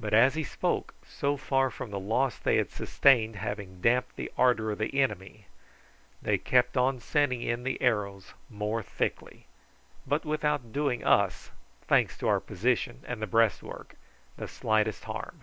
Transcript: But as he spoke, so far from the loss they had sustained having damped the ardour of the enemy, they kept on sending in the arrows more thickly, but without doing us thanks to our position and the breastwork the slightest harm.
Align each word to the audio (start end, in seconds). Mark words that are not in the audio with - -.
But 0.00 0.14
as 0.14 0.36
he 0.36 0.42
spoke, 0.42 0.94
so 1.06 1.36
far 1.36 1.70
from 1.70 1.90
the 1.90 2.00
loss 2.00 2.38
they 2.38 2.56
had 2.56 2.70
sustained 2.70 3.36
having 3.36 3.82
damped 3.82 4.16
the 4.16 4.32
ardour 4.38 4.70
of 4.70 4.78
the 4.78 4.98
enemy, 4.98 5.44
they 6.22 6.38
kept 6.38 6.78
on 6.78 6.98
sending 6.98 7.42
in 7.42 7.62
the 7.62 7.78
arrows 7.82 8.32
more 8.48 8.82
thickly, 8.82 9.44
but 10.06 10.24
without 10.24 10.72
doing 10.72 11.04
us 11.04 11.50
thanks 11.82 12.16
to 12.16 12.28
our 12.28 12.40
position 12.40 13.04
and 13.06 13.20
the 13.20 13.26
breastwork 13.26 13.96
the 14.38 14.48
slightest 14.48 15.04
harm. 15.04 15.42